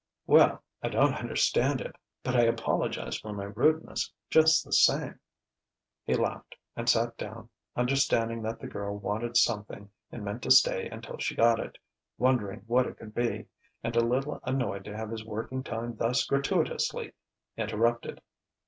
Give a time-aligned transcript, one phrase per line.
[0.25, 5.19] "Well, I don't understand it, but I apologize for my rudeness, just the same,"
[6.03, 10.89] he laughed; and sat down, understanding that the girl wanted something and meant to stay
[10.89, 11.77] until she got it,
[12.17, 13.45] wondering what it could be,
[13.83, 17.13] and a little annoyed to have his working time thus gratuitously
[17.55, 18.21] interrupted.